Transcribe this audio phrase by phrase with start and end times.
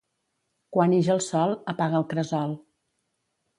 [0.77, 2.59] Quan ix el sol, apaga el cresol.